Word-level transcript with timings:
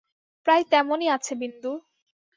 প্রায় 0.47 0.63
তেমনি 0.71 1.05
আছে 1.09 1.33
বিন্দু। 1.35 1.71